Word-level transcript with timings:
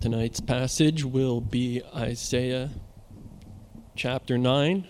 Tonight's 0.00 0.40
passage 0.40 1.04
will 1.04 1.42
be 1.42 1.82
Isaiah 1.94 2.70
chapter 3.94 4.38
9. 4.38 4.88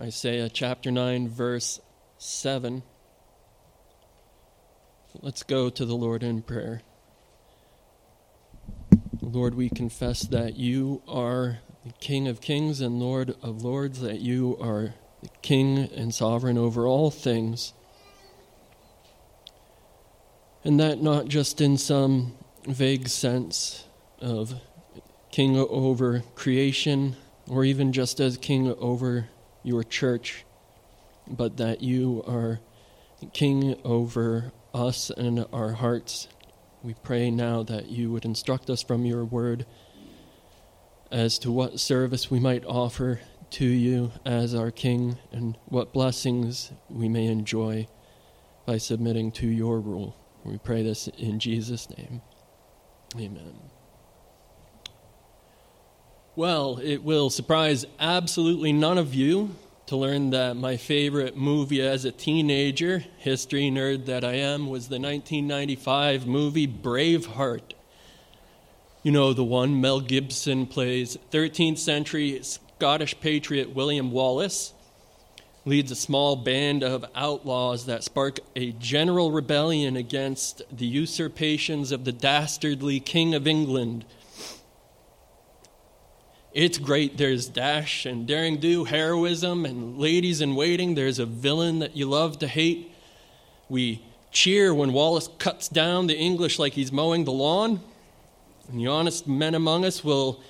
Isaiah 0.00 0.48
chapter 0.48 0.90
9, 0.90 1.28
verse 1.28 1.80
7. 2.16 2.82
Let's 5.20 5.42
go 5.42 5.68
to 5.68 5.84
the 5.84 5.94
Lord 5.94 6.22
in 6.22 6.40
prayer. 6.40 6.80
Lord, 9.20 9.54
we 9.54 9.68
confess 9.68 10.22
that 10.22 10.56
you 10.56 11.02
are 11.06 11.58
the 11.84 11.92
King 12.00 12.26
of 12.26 12.40
kings 12.40 12.80
and 12.80 12.98
Lord 12.98 13.36
of 13.42 13.62
lords, 13.62 14.00
that 14.00 14.20
you 14.20 14.56
are 14.62 14.94
the 15.22 15.28
King 15.42 15.90
and 15.94 16.14
sovereign 16.14 16.56
over 16.56 16.86
all 16.86 17.10
things 17.10 17.74
and 20.68 20.78
that 20.78 21.02
not 21.02 21.26
just 21.26 21.62
in 21.62 21.78
some 21.78 22.34
vague 22.66 23.08
sense 23.08 23.86
of 24.20 24.52
king 25.30 25.56
over 25.56 26.22
creation 26.34 27.16
or 27.48 27.64
even 27.64 27.90
just 27.90 28.20
as 28.20 28.36
king 28.36 28.74
over 28.78 29.30
your 29.62 29.82
church, 29.82 30.44
but 31.26 31.56
that 31.56 31.80
you 31.80 32.22
are 32.26 32.60
king 33.32 33.80
over 33.82 34.52
us 34.74 35.08
and 35.08 35.46
our 35.54 35.72
hearts. 35.72 36.28
We 36.82 36.92
pray 37.02 37.30
now 37.30 37.62
that 37.62 37.86
you 37.86 38.12
would 38.12 38.26
instruct 38.26 38.68
us 38.68 38.82
from 38.82 39.06
your 39.06 39.24
word 39.24 39.64
as 41.10 41.38
to 41.38 41.50
what 41.50 41.80
service 41.80 42.30
we 42.30 42.40
might 42.40 42.66
offer 42.66 43.20
to 43.52 43.64
you 43.64 44.12
as 44.26 44.54
our 44.54 44.70
king 44.70 45.16
and 45.32 45.56
what 45.64 45.94
blessings 45.94 46.72
we 46.90 47.08
may 47.08 47.24
enjoy 47.24 47.88
by 48.66 48.76
submitting 48.76 49.32
to 49.32 49.46
your 49.46 49.80
rule. 49.80 50.14
We 50.48 50.58
pray 50.58 50.82
this 50.82 51.08
in 51.08 51.38
Jesus' 51.38 51.88
name. 51.90 52.22
Amen. 53.16 53.54
Well, 56.36 56.78
it 56.82 57.02
will 57.02 57.30
surprise 57.30 57.84
absolutely 58.00 58.72
none 58.72 58.96
of 58.96 59.14
you 59.14 59.56
to 59.86 59.96
learn 59.96 60.30
that 60.30 60.56
my 60.56 60.76
favorite 60.76 61.36
movie 61.36 61.82
as 61.82 62.04
a 62.04 62.12
teenager, 62.12 63.04
history 63.18 63.70
nerd 63.70 64.06
that 64.06 64.24
I 64.24 64.34
am, 64.34 64.68
was 64.68 64.88
the 64.88 65.00
1995 65.00 66.26
movie 66.26 66.66
Braveheart. 66.66 67.72
You 69.02 69.12
know, 69.12 69.32
the 69.32 69.44
one 69.44 69.80
Mel 69.80 70.00
Gibson 70.00 70.66
plays 70.66 71.16
13th 71.30 71.78
century 71.78 72.40
Scottish 72.42 73.18
patriot 73.20 73.74
William 73.74 74.12
Wallace 74.12 74.72
leads 75.68 75.90
a 75.90 75.96
small 75.96 76.34
band 76.34 76.82
of 76.82 77.04
outlaws 77.14 77.84
that 77.86 78.02
spark 78.02 78.40
a 78.56 78.72
general 78.72 79.30
rebellion 79.30 79.96
against 79.96 80.62
the 80.74 80.86
usurpations 80.86 81.92
of 81.92 82.04
the 82.04 82.12
dastardly 82.12 82.98
King 82.98 83.34
of 83.34 83.46
England. 83.46 84.04
It's 86.54 86.78
great. 86.78 87.18
There's 87.18 87.46
dash 87.46 88.06
and 88.06 88.26
daring 88.26 88.56
do, 88.56 88.84
heroism, 88.84 89.66
and 89.66 89.98
ladies 89.98 90.40
in 90.40 90.54
waiting. 90.54 90.94
There's 90.94 91.18
a 91.18 91.26
villain 91.26 91.80
that 91.80 91.94
you 91.94 92.08
love 92.08 92.38
to 92.38 92.48
hate. 92.48 92.90
We 93.68 94.02
cheer 94.30 94.74
when 94.74 94.94
Wallace 94.94 95.28
cuts 95.38 95.68
down 95.68 96.06
the 96.06 96.16
English 96.16 96.58
like 96.58 96.72
he's 96.72 96.90
mowing 96.90 97.24
the 97.24 97.32
lawn. 97.32 97.80
And 98.68 98.80
the 98.80 98.86
honest 98.86 99.28
men 99.28 99.54
among 99.54 99.84
us 99.84 100.02
will 100.02 100.40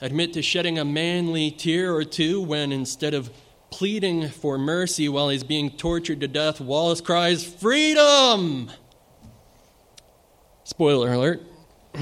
admit 0.00 0.32
to 0.32 0.42
shedding 0.42 0.78
a 0.78 0.84
manly 0.84 1.52
tear 1.52 1.94
or 1.94 2.04
two 2.04 2.40
when 2.40 2.72
instead 2.72 3.14
of 3.14 3.30
pleading 3.70 4.28
for 4.28 4.58
mercy 4.58 5.08
while 5.08 5.28
he's 5.28 5.44
being 5.44 5.70
tortured 5.70 6.20
to 6.20 6.28
death, 6.28 6.60
Wallace 6.60 7.00
cries, 7.00 7.44
Freedom! 7.44 8.70
Spoiler 10.64 11.12
alert. 11.12 11.42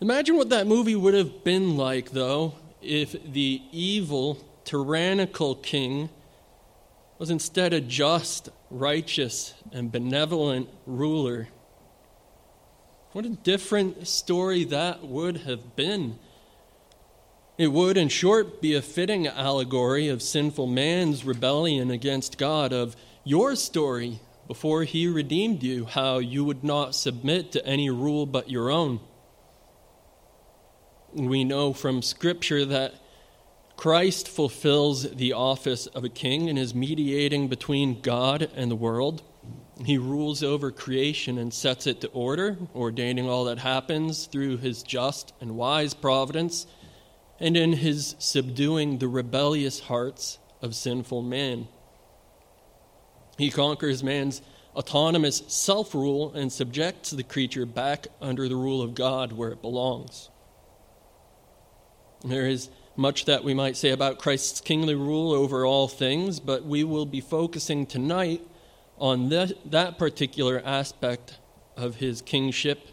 Imagine 0.00 0.36
what 0.36 0.50
that 0.50 0.66
movie 0.66 0.96
would 0.96 1.14
have 1.14 1.44
been 1.44 1.76
like, 1.76 2.10
though, 2.10 2.54
if 2.82 3.14
the 3.32 3.62
evil, 3.70 4.44
tyrannical 4.64 5.54
king 5.54 6.10
was 7.18 7.30
instead 7.30 7.72
a 7.72 7.80
just, 7.80 8.48
righteous, 8.68 9.54
and 9.70 9.92
benevolent 9.92 10.68
ruler. 10.86 11.48
What 13.12 13.24
a 13.24 13.30
different 13.30 14.08
story 14.08 14.64
that 14.64 15.06
would 15.06 15.36
have 15.38 15.76
been. 15.76 16.18
It 17.62 17.70
would, 17.70 17.96
in 17.96 18.08
short, 18.08 18.60
be 18.60 18.74
a 18.74 18.82
fitting 18.82 19.28
allegory 19.28 20.08
of 20.08 20.20
sinful 20.20 20.66
man's 20.66 21.24
rebellion 21.24 21.92
against 21.92 22.36
God, 22.36 22.72
of 22.72 22.96
your 23.22 23.54
story 23.54 24.18
before 24.48 24.82
he 24.82 25.06
redeemed 25.06 25.62
you, 25.62 25.84
how 25.84 26.18
you 26.18 26.42
would 26.42 26.64
not 26.64 26.96
submit 26.96 27.52
to 27.52 27.64
any 27.64 27.88
rule 27.88 28.26
but 28.26 28.50
your 28.50 28.68
own. 28.68 28.98
We 31.12 31.44
know 31.44 31.72
from 31.72 32.02
Scripture 32.02 32.64
that 32.64 32.94
Christ 33.76 34.26
fulfills 34.26 35.08
the 35.12 35.32
office 35.32 35.86
of 35.86 36.02
a 36.02 36.08
king 36.08 36.48
and 36.48 36.58
is 36.58 36.74
mediating 36.74 37.46
between 37.46 38.00
God 38.00 38.50
and 38.56 38.72
the 38.72 38.76
world. 38.76 39.22
He 39.84 39.98
rules 39.98 40.42
over 40.42 40.72
creation 40.72 41.38
and 41.38 41.54
sets 41.54 41.86
it 41.86 42.00
to 42.00 42.08
order, 42.08 42.58
ordaining 42.74 43.28
all 43.28 43.44
that 43.44 43.58
happens 43.58 44.26
through 44.26 44.56
his 44.56 44.82
just 44.82 45.32
and 45.40 45.54
wise 45.54 45.94
providence 45.94 46.66
and 47.42 47.56
in 47.56 47.72
his 47.72 48.14
subduing 48.20 48.98
the 48.98 49.08
rebellious 49.08 49.80
hearts 49.80 50.38
of 50.62 50.76
sinful 50.76 51.22
man. 51.22 51.66
He 53.36 53.50
conquers 53.50 54.04
man's 54.04 54.40
autonomous 54.76 55.42
self 55.48 55.92
rule 55.92 56.32
and 56.34 56.52
subjects 56.52 57.10
the 57.10 57.24
creature 57.24 57.66
back 57.66 58.06
under 58.20 58.48
the 58.48 58.54
rule 58.54 58.80
of 58.80 58.94
God 58.94 59.32
where 59.32 59.50
it 59.50 59.60
belongs. 59.60 60.30
There 62.24 62.46
is 62.46 62.70
much 62.94 63.24
that 63.24 63.42
we 63.42 63.54
might 63.54 63.76
say 63.76 63.90
about 63.90 64.20
Christ's 64.20 64.60
kingly 64.60 64.94
rule 64.94 65.32
over 65.32 65.66
all 65.66 65.88
things, 65.88 66.38
but 66.38 66.64
we 66.64 66.84
will 66.84 67.06
be 67.06 67.20
focusing 67.20 67.86
tonight 67.86 68.40
on 68.98 69.30
that, 69.30 69.52
that 69.68 69.98
particular 69.98 70.62
aspect 70.64 71.40
of 71.76 71.96
his 71.96 72.22
kingship, 72.22 72.86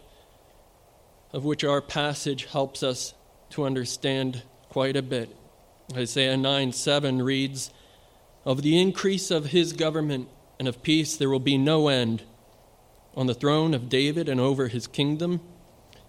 of 1.32 1.44
which 1.44 1.62
our 1.62 1.80
passage 1.80 2.46
helps 2.46 2.82
us 2.82 3.14
to 3.50 3.64
understand 3.64 4.42
quite 4.68 4.96
a 4.96 5.02
bit. 5.02 5.36
Isaiah 5.94 6.36
9 6.36 6.72
7 6.72 7.22
reads, 7.22 7.70
Of 8.44 8.62
the 8.62 8.80
increase 8.80 9.30
of 9.30 9.46
his 9.46 9.72
government 9.72 10.28
and 10.58 10.68
of 10.68 10.82
peace 10.82 11.16
there 11.16 11.30
will 11.30 11.40
be 11.40 11.58
no 11.58 11.88
end 11.88 12.22
on 13.14 13.26
the 13.26 13.34
throne 13.34 13.74
of 13.74 13.88
David 13.88 14.28
and 14.28 14.40
over 14.40 14.68
his 14.68 14.86
kingdom, 14.86 15.40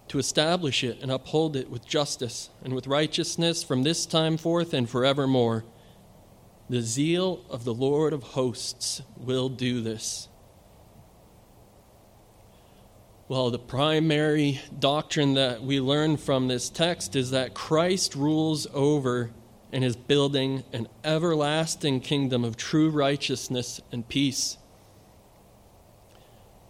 to 0.08 0.20
establish 0.20 0.84
it 0.84 1.00
and 1.02 1.10
uphold 1.10 1.56
it 1.56 1.70
with 1.70 1.88
justice 1.88 2.50
and 2.64 2.74
with 2.74 2.86
righteousness 2.86 3.64
from 3.64 3.84
this 3.84 4.06
time 4.06 4.38
forth 4.38 4.74
and 4.74 4.90
forevermore. 4.90 5.64
The 6.70 6.82
zeal 6.82 7.46
of 7.50 7.64
the 7.64 7.74
Lord 7.74 8.14
of 8.14 8.24
hosts 8.24 9.02
will 9.18 9.50
do 9.50 9.82
this. 9.82 10.28
Well, 13.32 13.50
the 13.50 13.60
primary 13.60 14.60
doctrine 14.78 15.36
that 15.36 15.64
we 15.64 15.80
learn 15.80 16.18
from 16.18 16.50
this 16.50 16.68
text 16.68 17.16
is 17.16 17.32
that 17.32 17.54
Christ 17.54 18.14
rules 18.14 18.68
over 18.74 19.32
and 19.72 19.86
is 19.86 19.96
building 19.96 20.66
an 20.74 20.90
everlasting 21.06 22.02
kingdom 22.02 22.44
of 22.44 22.58
true 22.58 22.90
righteousness 22.90 23.80
and 23.90 24.06
peace. 24.06 24.58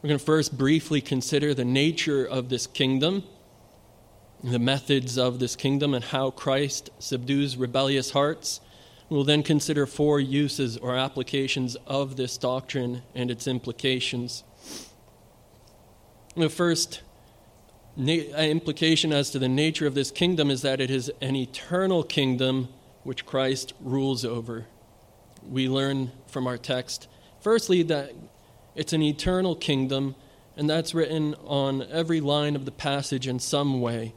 We're 0.03 0.09
going 0.09 0.19
to 0.19 0.23
first 0.23 0.55
briefly 0.55 1.01
consider 1.01 1.55
the 1.55 1.65
nature 1.65 2.23
of 2.23 2.49
this 2.49 2.67
kingdom, 2.67 3.23
the 4.43 4.59
methods 4.59 5.17
of 5.17 5.39
this 5.39 5.55
kingdom, 5.55 5.95
and 5.95 6.05
how 6.05 6.29
Christ 6.29 6.91
subdues 6.99 7.57
rebellious 7.57 8.11
hearts. 8.11 8.61
We'll 9.09 9.23
then 9.23 9.41
consider 9.41 9.87
four 9.87 10.19
uses 10.19 10.77
or 10.77 10.95
applications 10.95 11.75
of 11.87 12.17
this 12.17 12.37
doctrine 12.37 13.01
and 13.15 13.31
its 13.31 13.47
implications. 13.47 14.43
The 16.35 16.49
first 16.49 17.01
na- 17.97 18.13
uh, 18.13 18.41
implication 18.41 19.11
as 19.11 19.31
to 19.31 19.39
the 19.39 19.49
nature 19.49 19.85
of 19.85 19.95
this 19.95 20.11
kingdom 20.11 20.49
is 20.49 20.61
that 20.61 20.79
it 20.79 20.89
is 20.89 21.11
an 21.21 21.35
eternal 21.35 22.03
kingdom 22.03 22.69
which 23.03 23.25
Christ 23.25 23.73
rules 23.81 24.23
over. 24.23 24.67
We 25.45 25.67
learn 25.67 26.11
from 26.27 26.47
our 26.47 26.57
text, 26.57 27.09
firstly, 27.41 27.83
that 27.83 28.13
it's 28.75 28.93
an 28.93 29.01
eternal 29.01 29.55
kingdom, 29.55 30.15
and 30.55 30.69
that's 30.69 30.93
written 30.93 31.35
on 31.45 31.83
every 31.91 32.21
line 32.21 32.55
of 32.55 32.63
the 32.63 32.71
passage 32.71 33.27
in 33.27 33.39
some 33.39 33.81
way. 33.81 34.13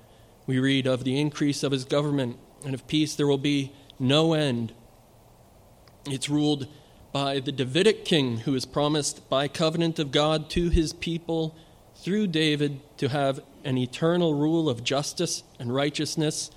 We 0.46 0.60
read 0.60 0.86
of 0.86 1.02
the 1.02 1.18
increase 1.18 1.64
of 1.64 1.72
his 1.72 1.84
government, 1.84 2.36
and 2.64 2.74
of 2.74 2.86
peace 2.86 3.16
there 3.16 3.26
will 3.26 3.38
be 3.38 3.72
no 3.98 4.34
end. 4.34 4.72
It's 6.06 6.28
ruled 6.28 6.68
by 7.12 7.40
the 7.40 7.52
Davidic 7.52 8.04
king 8.04 8.38
who 8.38 8.54
is 8.54 8.66
promised 8.66 9.28
by 9.28 9.48
covenant 9.48 9.98
of 9.98 10.12
God 10.12 10.48
to 10.50 10.68
his 10.68 10.92
people 10.92 11.56
through 11.96 12.28
David 12.28 12.80
to 12.98 13.08
have 13.08 13.40
an 13.64 13.78
eternal 13.78 14.34
rule 14.34 14.68
of 14.68 14.84
justice 14.84 15.42
and 15.58 15.74
righteousness 15.74 16.50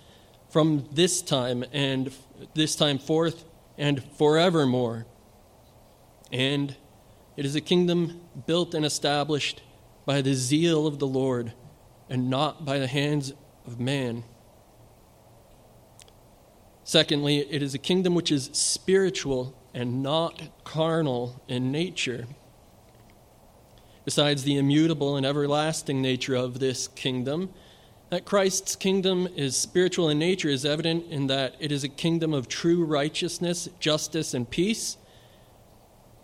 from 0.50 0.88
this 0.92 1.22
time 1.22 1.63
and 1.72 2.12
this 2.54 2.75
time 2.75 2.98
forth 2.98 3.45
and 3.78 4.04
forevermore. 4.18 5.06
And 6.31 6.75
It 7.38 7.45
is 7.45 7.56
a 7.56 7.62
kingdom 7.62 8.22
built 8.48 8.74
and 8.74 8.84
established 8.84 9.62
by 10.07 10.22
the 10.22 10.34
zeal 10.34 10.88
of 10.88 10.98
the 10.98 11.06
Lord 11.06 11.54
and 12.10 12.31
not 12.31 12.66
by 12.66 12.80
the 12.80 12.88
hands 12.88 13.31
of 13.66 13.80
man. 13.80 14.24
Secondly, 16.83 17.40
it 17.40 17.62
is 17.62 17.75
a 17.75 17.80
kingdom 17.80 18.16
which 18.16 18.31
is 18.31 18.50
spiritual 18.54 19.54
and 19.74 20.01
not 20.01 20.42
carnal 20.63 21.44
in 21.48 21.72
nature. 21.72 22.25
Besides 24.07 24.44
the 24.44 24.56
immutable 24.56 25.18
and 25.18 25.25
everlasting 25.25 26.01
nature 26.01 26.33
of 26.33 26.59
this 26.59 26.88
kingdom, 26.88 27.50
that 28.09 28.24
Christ's 28.24 28.74
kingdom 28.74 29.27
is 29.36 29.57
spiritual 29.57 30.07
in 30.07 30.18
nature 30.18 30.48
is 30.48 30.63
evident 30.63 31.12
in 31.12 31.27
that 31.27 31.56
it 31.59 31.74
is 31.74 31.83
a 31.83 31.89
kingdom 31.89 32.33
of 32.33 32.48
true 32.48 32.86
righteousness, 32.86 33.68
justice, 33.81 34.33
and 34.33 34.50
peace, 34.50 34.95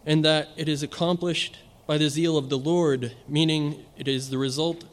and 0.05 0.23
that 0.23 0.47
it 0.55 0.69
is 0.69 0.81
accomplished 0.81 1.57
by 1.85 1.97
the 1.97 2.07
zeal 2.07 2.37
of 2.37 2.47
the 2.47 2.57
Lord, 2.57 3.17
meaning 3.27 3.83
it 3.97 4.07
is 4.07 4.29
the 4.29 4.37
result 4.37 4.85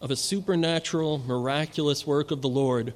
of 0.00 0.12
a 0.12 0.16
supernatural, 0.16 1.18
miraculous 1.26 2.06
work 2.06 2.30
of 2.30 2.42
the 2.42 2.48
Lord. 2.48 2.94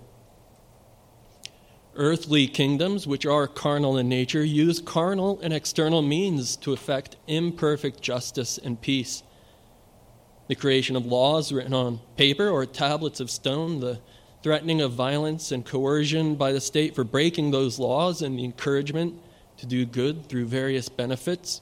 Earthly 1.97 2.49
kingdoms, 2.49 3.07
which 3.07 3.25
are 3.25 3.47
carnal 3.47 3.97
in 3.97 4.09
nature, 4.09 4.45
use 4.45 4.81
carnal 4.81 5.39
and 5.43 5.53
external 5.53 6.03
means 6.03 6.57
to 6.57 6.73
effect 6.73 7.17
imperfect 7.29 8.01
justice 8.01 8.59
and 8.59 8.81
peace. 8.81 9.23
The 10.49 10.57
creation 10.57 10.97
of 10.97 11.07
laws 11.07 11.53
written 11.53 11.73
on 11.73 12.01
paper 12.17 12.49
or 12.49 12.67
tablets 12.67 13.21
of 13.21 13.31
stone, 13.31 13.79
the 13.79 14.01
threatening 14.43 14.81
of 14.81 14.93
violence 14.93 15.53
and 15.53 15.65
coercion 15.65 16.35
by 16.35 16.53
the 16.53 16.61
state 16.61 16.95
for 16.97 17.05
breaking 17.05 17.53
those 17.53 17.79
laws, 17.79 18.23
and 18.23 18.39
the 18.39 18.45
encouragement 18.45 19.15
to 19.59 19.67
do 19.67 19.87
good 19.87 20.29
through 20.29 20.47
various 20.47 20.89
benefits. 20.89 21.61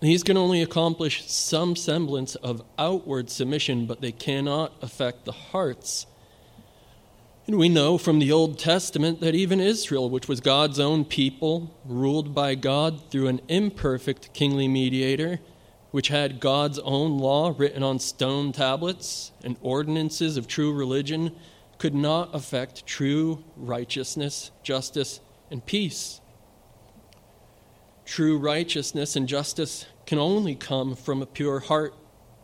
These 0.00 0.22
can 0.22 0.36
only 0.36 0.62
accomplish 0.62 1.28
some 1.28 1.76
semblance 1.76 2.36
of 2.36 2.64
outward 2.78 3.30
submission, 3.30 3.86
but 3.86 4.00
they 4.00 4.12
cannot 4.12 4.72
affect 4.80 5.24
the 5.24 5.32
hearts 5.32 6.06
and 7.52 7.58
we 7.58 7.68
know 7.68 7.98
from 7.98 8.18
the 8.18 8.32
Old 8.32 8.58
Testament 8.58 9.20
that 9.20 9.34
even 9.34 9.60
Israel, 9.60 10.08
which 10.08 10.26
was 10.26 10.40
God's 10.40 10.80
own 10.80 11.04
people, 11.04 11.78
ruled 11.84 12.34
by 12.34 12.54
God 12.54 13.10
through 13.10 13.28
an 13.28 13.42
imperfect 13.46 14.32
kingly 14.32 14.68
mediator, 14.68 15.38
which 15.90 16.08
had 16.08 16.40
God's 16.40 16.78
own 16.78 17.18
law 17.18 17.54
written 17.54 17.82
on 17.82 17.98
stone 17.98 18.52
tablets 18.52 19.32
and 19.44 19.58
ordinances 19.60 20.38
of 20.38 20.48
true 20.48 20.72
religion, 20.72 21.36
could 21.76 21.94
not 21.94 22.34
affect 22.34 22.86
true 22.86 23.44
righteousness, 23.54 24.50
justice, 24.62 25.20
and 25.50 25.66
peace. 25.66 26.22
True 28.06 28.38
righteousness 28.38 29.14
and 29.14 29.28
justice 29.28 29.84
can 30.06 30.18
only 30.18 30.54
come 30.54 30.96
from 30.96 31.20
a 31.20 31.26
pure 31.26 31.60
heart, 31.60 31.94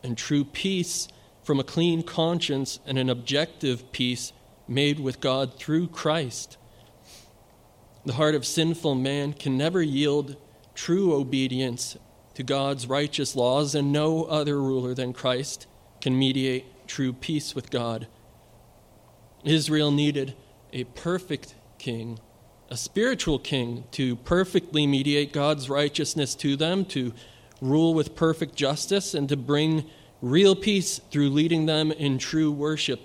and 0.03 0.19
true 0.19 0.45
peace 0.45 1.09
from 1.43 1.59
a 1.59 1.65
clean 1.65 2.03
conscience 2.03 2.79
and 2.85 2.99
an 2.99 3.09
objective 3.09 3.91
peace 3.91 4.35
made 4.69 5.01
with 5.01 5.21
God 5.21 5.55
through 5.55 5.89
Christ. 5.89 6.57
The 8.05 8.15
heart 8.15 8.35
of 8.35 8.47
sinful 8.47 8.95
man 8.95 9.33
can 9.33 9.57
never 9.57 9.83
yield 9.83 10.37
true 10.75 11.15
obedience 11.15 11.97
to 12.35 12.43
God's 12.43 12.87
righteous 12.87 13.35
laws, 13.35 13.75
and 13.75 13.93
no 13.93 14.25
other 14.25 14.63
ruler 14.63 14.95
than 14.95 15.13
Christ 15.13 15.67
can 16.01 16.17
mediate 16.17 16.87
true 16.87 17.13
peace 17.13 17.55
with 17.55 17.71
God. 17.71 18.07
Israel 19.45 19.91
needed 19.91 20.37
a 20.73 20.85
perfect 20.85 21.55
king, 21.79 22.21
a 22.71 22.77
spiritual 22.77 23.39
king, 23.39 23.85
to 23.91 24.15
perfectly 24.17 24.87
mediate 24.87 25.33
God's 25.33 25.69
righteousness 25.69 26.35
to 26.37 26.55
them, 26.55 26.85
to 26.87 27.13
rule 27.61 27.93
with 27.93 28.15
perfect 28.15 28.55
justice, 28.55 29.15
and 29.15 29.29
to 29.29 29.37
bring 29.37 29.85
real 30.23 30.55
peace 30.55 31.01
through 31.11 31.31
leading 31.31 31.67
them 31.67 31.91
in 31.91 32.19
true 32.19 32.53
worship 32.53 33.01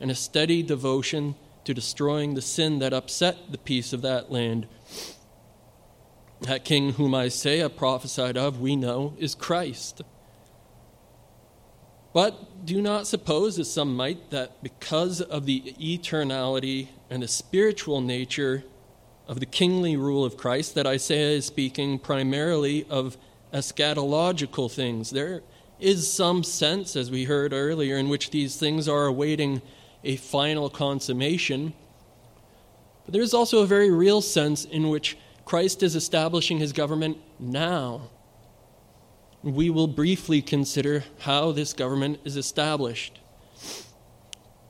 and 0.00 0.10
a 0.10 0.14
steady 0.14 0.62
devotion 0.62 1.34
to 1.64 1.74
destroying 1.74 2.34
the 2.34 2.42
sin 2.42 2.78
that 2.78 2.92
upset 2.92 3.50
the 3.50 3.58
peace 3.58 3.92
of 3.92 4.02
that 4.02 4.30
land. 4.30 4.66
That 6.42 6.64
king 6.64 6.92
whom 6.92 7.14
Isaiah 7.14 7.68
prophesied 7.68 8.36
of, 8.36 8.60
we 8.60 8.76
know, 8.76 9.14
is 9.18 9.34
Christ. 9.34 10.02
But 12.12 12.64
do 12.64 12.80
not 12.80 13.06
suppose, 13.06 13.58
as 13.58 13.70
some 13.70 13.94
might, 13.96 14.30
that 14.30 14.62
because 14.62 15.20
of 15.20 15.44
the 15.44 15.74
eternality 15.80 16.88
and 17.10 17.22
the 17.22 17.28
spiritual 17.28 18.00
nature 18.00 18.64
of 19.28 19.40
the 19.40 19.46
kingly 19.46 19.96
rule 19.96 20.24
of 20.24 20.36
Christ, 20.36 20.74
that 20.76 20.86
Isaiah 20.86 21.36
is 21.36 21.46
speaking 21.46 21.98
primarily 21.98 22.86
of 22.88 23.16
eschatological 23.52 24.70
things. 24.70 25.10
There 25.10 25.42
is 25.80 26.10
some 26.10 26.42
sense, 26.42 26.96
as 26.96 27.10
we 27.10 27.24
heard 27.24 27.52
earlier, 27.52 27.96
in 27.96 28.08
which 28.08 28.30
these 28.30 28.56
things 28.56 28.88
are 28.88 29.06
awaiting 29.06 29.60
a 30.06 30.16
final 30.16 30.70
consummation. 30.70 31.74
But 33.04 33.12
there 33.12 33.22
is 33.22 33.34
also 33.34 33.62
a 33.62 33.66
very 33.66 33.90
real 33.90 34.20
sense 34.22 34.64
in 34.64 34.88
which 34.88 35.16
Christ 35.44 35.82
is 35.82 35.94
establishing 35.94 36.58
his 36.58 36.72
government 36.72 37.18
now. 37.38 38.10
We 39.42 39.70
will 39.70 39.86
briefly 39.86 40.42
consider 40.42 41.04
how 41.20 41.52
this 41.52 41.72
government 41.72 42.20
is 42.24 42.36
established. 42.36 43.20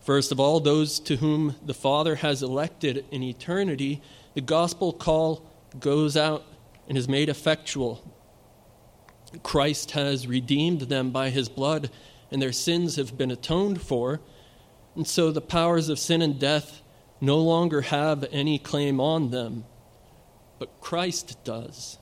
First 0.01 0.33
of 0.33 0.39
all, 0.39 0.61
those 0.61 1.01
to 1.01 1.17
whom 1.17 1.57
the 1.65 1.75
Father 1.75 2.17
has 2.17 2.43
elected 2.43 3.05
in 3.11 3.23
eternity, 3.23 4.03
the 4.35 4.41
gospel 4.41 4.93
call 4.93 5.51
goes 5.81 6.17
out 6.17 6.45
and 6.89 6.97
is 6.97 7.09
made 7.09 7.29
effectual. 7.29 8.05
Christ 9.43 9.93
has 9.93 10.27
redeemed 10.27 10.83
them 10.83 11.11
by 11.11 11.31
his 11.31 11.49
blood, 11.49 11.91
and 12.31 12.41
their 12.41 12.53
sins 12.53 12.97
have 12.97 13.17
been 13.17 13.31
atoned 13.31 13.81
for. 13.81 14.21
And 14.97 15.07
so 15.07 15.31
the 15.31 15.43
powers 15.43 15.91
of 15.91 15.99
sin 15.99 16.23
and 16.23 16.39
death 16.39 16.81
no 17.21 17.39
longer 17.39 17.83
have 17.83 18.25
any 18.33 18.59
claim 18.59 18.99
on 18.99 19.31
them, 19.31 19.65
but 20.59 20.81
Christ 20.81 21.37
does. 21.45 21.99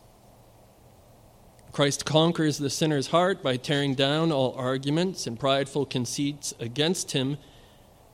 Christ 1.72 2.04
conquers 2.04 2.58
the 2.58 2.70
sinner's 2.70 3.08
heart 3.08 3.42
by 3.42 3.56
tearing 3.56 3.94
down 3.94 4.30
all 4.30 4.54
arguments 4.56 5.26
and 5.26 5.38
prideful 5.38 5.86
conceits 5.86 6.54
against 6.60 7.10
him 7.10 7.36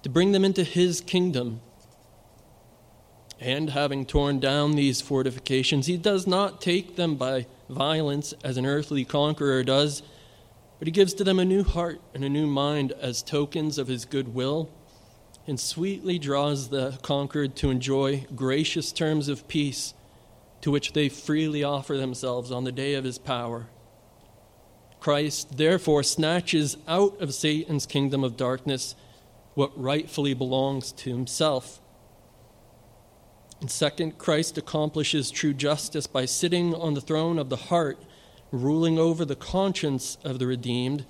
to 0.02 0.08
bring 0.08 0.32
them 0.32 0.46
into 0.46 0.64
his 0.64 1.02
kingdom. 1.02 1.60
And 3.38 3.70
having 3.70 4.06
torn 4.06 4.40
down 4.40 4.72
these 4.72 5.02
fortifications, 5.02 5.86
he 5.86 5.98
does 5.98 6.26
not 6.26 6.62
take 6.62 6.96
them 6.96 7.16
by 7.16 7.46
violence 7.68 8.32
as 8.42 8.56
an 8.56 8.64
earthly 8.64 9.04
conqueror 9.04 9.62
does 9.62 10.02
but 10.80 10.88
he 10.88 10.92
gives 10.92 11.12
to 11.12 11.22
them 11.22 11.38
a 11.38 11.44
new 11.44 11.62
heart 11.62 12.00
and 12.14 12.24
a 12.24 12.28
new 12.28 12.46
mind 12.46 12.90
as 12.92 13.22
tokens 13.22 13.76
of 13.76 13.86
his 13.86 14.06
goodwill, 14.06 14.70
and 15.46 15.60
sweetly 15.60 16.18
draws 16.18 16.70
the 16.70 16.98
conquered 17.02 17.54
to 17.54 17.70
enjoy 17.70 18.24
gracious 18.34 18.90
terms 18.90 19.28
of 19.28 19.46
peace 19.46 19.92
to 20.62 20.70
which 20.70 20.94
they 20.94 21.10
freely 21.10 21.62
offer 21.62 21.98
themselves 21.98 22.50
on 22.50 22.64
the 22.64 22.72
day 22.72 22.94
of 22.94 23.04
his 23.04 23.18
power. 23.18 23.68
Christ 25.00 25.58
therefore 25.58 26.02
snatches 26.02 26.78
out 26.88 27.20
of 27.20 27.34
Satan's 27.34 27.84
kingdom 27.84 28.24
of 28.24 28.38
darkness 28.38 28.94
what 29.52 29.78
rightfully 29.78 30.32
belongs 30.32 30.92
to 30.92 31.10
himself. 31.10 31.82
And 33.60 33.70
second, 33.70 34.16
Christ 34.16 34.56
accomplishes 34.56 35.30
true 35.30 35.52
justice 35.52 36.06
by 36.06 36.24
sitting 36.24 36.74
on 36.74 36.94
the 36.94 37.02
throne 37.02 37.38
of 37.38 37.50
the 37.50 37.56
heart 37.56 38.02
ruling 38.52 38.98
over 38.98 39.24
the 39.24 39.36
conscience 39.36 40.18
of 40.24 40.38
the 40.38 40.46
redeemed 40.46 41.04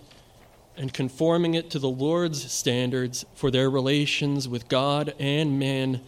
and 0.76 0.92
conforming 0.92 1.54
it 1.54 1.70
to 1.70 1.78
the 1.78 1.88
Lord's 1.88 2.50
standards 2.50 3.24
for 3.34 3.50
their 3.50 3.68
relations 3.68 4.48
with 4.48 4.68
God 4.68 5.14
and 5.18 5.58
man 5.58 6.00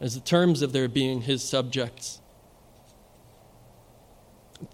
as 0.00 0.14
the 0.14 0.20
terms 0.20 0.62
of 0.62 0.72
their 0.72 0.88
being 0.88 1.22
his 1.22 1.42
subjects. 1.42 2.20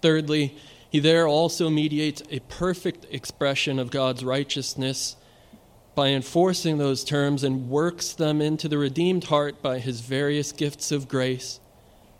Thirdly, 0.01 0.55
he 0.89 0.99
there 0.99 1.27
also 1.27 1.69
mediates 1.69 2.23
a 2.29 2.39
perfect 2.41 3.05
expression 3.11 3.79
of 3.79 3.91
God's 3.91 4.23
righteousness 4.23 5.15
by 5.95 6.09
enforcing 6.09 6.77
those 6.77 7.03
terms 7.03 7.43
and 7.43 7.69
works 7.69 8.13
them 8.13 8.41
into 8.41 8.67
the 8.67 8.77
redeemed 8.77 9.25
heart 9.25 9.61
by 9.61 9.79
his 9.79 10.01
various 10.01 10.51
gifts 10.51 10.91
of 10.91 11.07
grace, 11.07 11.59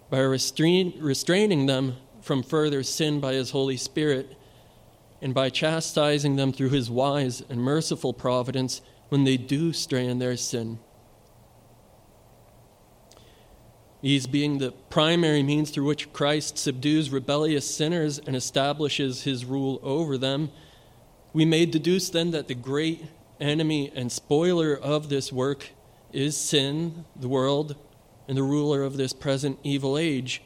by 0.10 0.20
restrain, 0.20 0.94
restraining 1.00 1.68
them 1.68 1.96
from 2.27 2.43
further 2.43 2.84
sin 2.84 3.19
by 3.19 3.34
his 3.34 3.51
Holy 3.51 3.77
Spirit, 3.77 4.38
and 5.22 5.34
by 5.34 5.50
chastising 5.50 6.36
them 6.36 6.51
through 6.51 6.69
his 6.69 6.91
wise 6.91 7.41
and 7.50 7.60
merciful 7.60 8.13
providence 8.13 8.81
when 9.10 9.24
they 9.24 9.38
do 9.38 9.74
stray 9.74 10.05
in 10.05 10.19
their 10.19 10.38
sin. 10.38 10.77
These 14.01 14.27
being 14.27 14.60
the 14.60 14.72
primary 14.89 15.41
means 15.41 15.72
through 15.72 15.86
which 15.86 16.13
Christ 16.13 16.57
subdues 16.57 17.10
rebellious 17.10 17.74
sinners 17.74 18.19
and 18.19 18.36
establishes 18.36 19.24
his 19.24 19.43
rule 19.43 19.79
over 19.81 20.17
them, 20.17 20.51
we 21.34 21.46
may 21.46 21.65
deduce 21.65 22.10
then 22.10 22.31
that 22.31 22.48
the 22.48 22.55
great 22.55 23.05
enemy 23.39 23.91
and 23.96 24.12
spoiler 24.12 24.75
of 24.75 25.10
this 25.10 25.31
work 25.31 25.69
is 26.12 26.38
sin, 26.38 27.05
the 27.15 27.27
world, 27.27 27.75
and 28.27 28.38
the 28.38 28.43
ruler 28.43 28.84
of 28.84 28.98
this 28.98 29.13
present 29.13 29.57
evil 29.63 29.98
age. 29.98 30.41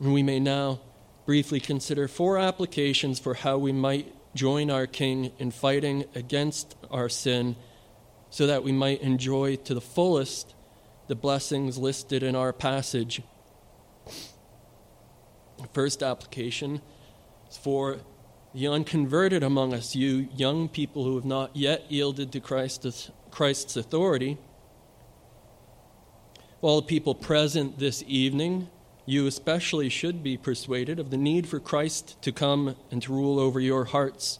And 0.00 0.12
we 0.12 0.22
may 0.22 0.40
now 0.40 0.80
briefly 1.26 1.60
consider 1.60 2.08
four 2.08 2.38
applications 2.38 3.18
for 3.18 3.34
how 3.34 3.58
we 3.58 3.72
might 3.72 4.14
join 4.34 4.70
our 4.70 4.86
King 4.86 5.32
in 5.38 5.50
fighting 5.50 6.04
against 6.14 6.76
our 6.90 7.08
sin 7.08 7.56
so 8.30 8.46
that 8.46 8.62
we 8.62 8.72
might 8.72 9.00
enjoy 9.00 9.56
to 9.56 9.74
the 9.74 9.80
fullest 9.80 10.54
the 11.08 11.14
blessings 11.14 11.78
listed 11.78 12.22
in 12.22 12.36
our 12.36 12.52
passage. 12.52 13.22
The 15.58 15.68
first 15.72 16.02
application 16.02 16.80
is 17.50 17.56
for 17.56 17.98
the 18.54 18.68
unconverted 18.68 19.42
among 19.42 19.74
us, 19.74 19.96
you 19.96 20.28
young 20.34 20.68
people 20.68 21.04
who 21.04 21.16
have 21.16 21.24
not 21.24 21.56
yet 21.56 21.90
yielded 21.90 22.32
to 22.32 22.40
Christ's, 22.40 23.10
Christ's 23.30 23.76
authority. 23.76 24.38
All 26.60 26.80
the 26.80 26.86
people 26.86 27.14
present 27.14 27.78
this 27.78 28.04
evening, 28.06 28.68
you 29.08 29.26
especially 29.26 29.88
should 29.88 30.22
be 30.22 30.36
persuaded 30.36 30.98
of 30.98 31.08
the 31.10 31.16
need 31.16 31.48
for 31.48 31.58
Christ 31.58 32.20
to 32.20 32.30
come 32.30 32.76
and 32.90 33.00
to 33.02 33.12
rule 33.12 33.40
over 33.40 33.58
your 33.58 33.86
hearts. 33.86 34.38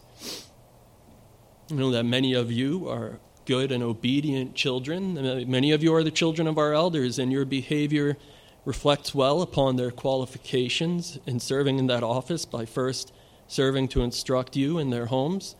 I 1.71 1.73
know 1.73 1.89
that 1.89 2.03
many 2.03 2.33
of 2.33 2.51
you 2.51 2.87
are 2.87 3.19
good 3.45 3.71
and 3.71 3.81
obedient 3.81 4.53
children. 4.53 5.15
Many 5.49 5.71
of 5.71 5.81
you 5.81 5.91
are 5.95 6.03
the 6.03 6.11
children 6.11 6.47
of 6.47 6.59
our 6.59 6.73
elders, 6.73 7.17
and 7.17 7.31
your 7.31 7.45
behavior 7.45 8.15
reflects 8.63 9.15
well 9.15 9.41
upon 9.41 9.75
their 9.75 9.89
qualifications 9.89 11.17
in 11.25 11.39
serving 11.39 11.79
in 11.79 11.87
that 11.87 12.03
office 12.03 12.45
by 12.45 12.65
first 12.65 13.11
serving 13.47 13.87
to 13.87 14.03
instruct 14.03 14.55
you 14.55 14.77
in 14.77 14.91
their 14.91 15.07
homes. 15.07 15.55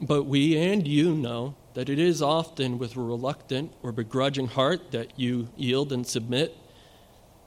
But 0.00 0.24
we 0.24 0.58
and 0.58 0.84
you 0.88 1.14
know 1.14 1.54
that 1.74 1.88
it 1.88 2.00
is 2.00 2.20
often 2.20 2.78
with 2.78 2.96
a 2.96 3.00
reluctant 3.00 3.72
or 3.84 3.92
begrudging 3.92 4.48
heart 4.48 4.90
that 4.90 5.16
you 5.16 5.48
yield 5.56 5.92
and 5.92 6.04
submit. 6.04 6.56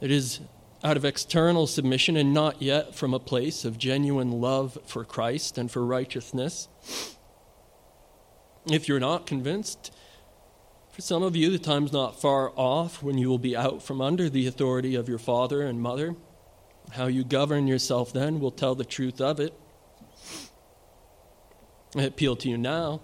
It 0.03 0.11
is 0.11 0.41
out 0.83 0.97
of 0.97 1.05
external 1.05 1.65
submission 1.65 2.17
and 2.17 2.33
not 2.33 2.61
yet 2.61 2.93
from 2.93 3.13
a 3.13 3.19
place 3.19 3.63
of 3.63 3.77
genuine 3.77 4.41
love 4.41 4.77
for 4.85 5.05
Christ 5.05 5.57
and 5.57 5.71
for 5.71 5.85
righteousness. 5.85 6.67
If 8.69 8.89
you're 8.89 8.99
not 8.99 9.25
convinced, 9.25 9.95
for 10.91 11.01
some 11.01 11.23
of 11.23 11.37
you, 11.37 11.51
the 11.51 11.57
time's 11.57 11.93
not 11.93 12.19
far 12.19 12.51
off 12.57 13.01
when 13.01 13.17
you 13.17 13.29
will 13.29 13.37
be 13.37 13.55
out 13.55 13.81
from 13.81 14.01
under 14.01 14.29
the 14.29 14.45
authority 14.45 14.95
of 14.95 15.07
your 15.07 15.19
father 15.19 15.61
and 15.61 15.81
mother. 15.81 16.17
How 16.91 17.07
you 17.07 17.23
govern 17.23 17.65
yourself 17.65 18.11
then 18.11 18.41
will 18.41 18.51
tell 18.51 18.75
the 18.75 18.83
truth 18.83 19.21
of 19.21 19.39
it. 19.39 19.53
I 21.95 22.01
appeal 22.01 22.35
to 22.35 22.49
you 22.49 22.57
now 22.57 22.99